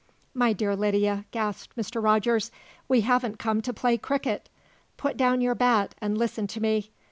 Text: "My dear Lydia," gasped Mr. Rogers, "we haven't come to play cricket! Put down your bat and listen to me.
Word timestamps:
"My 0.33 0.51
dear 0.51 0.75
Lydia," 0.75 1.25
gasped 1.29 1.75
Mr. 1.75 2.01
Rogers, 2.01 2.49
"we 2.87 3.01
haven't 3.01 3.37
come 3.37 3.61
to 3.61 3.71
play 3.71 3.99
cricket! 3.99 4.49
Put 4.97 5.15
down 5.15 5.41
your 5.41 5.53
bat 5.53 5.93
and 6.01 6.17
listen 6.17 6.47
to 6.47 6.59
me. 6.59 6.89